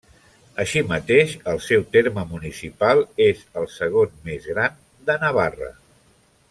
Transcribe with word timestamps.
Així 0.61 0.81
mateix, 0.91 1.35
el 1.51 1.61
seu 1.65 1.83
terme 1.97 2.23
municipal 2.31 3.03
és 3.29 3.45
el 3.63 3.69
segon 3.77 4.19
més 4.31 4.49
gran 4.55 4.81
de 5.11 5.23
Navarra. 5.27 5.73